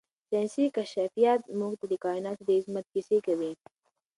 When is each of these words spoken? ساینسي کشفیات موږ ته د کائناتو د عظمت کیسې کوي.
ساینسي 0.29 0.65
کشفیات 0.77 1.41
موږ 1.59 1.73
ته 1.79 1.85
د 1.91 1.93
کائناتو 2.03 2.43
د 2.47 2.49
عظمت 2.59 2.85
کیسې 2.93 3.17
کوي. 3.25 3.51